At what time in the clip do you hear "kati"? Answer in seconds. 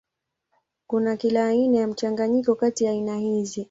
2.55-2.83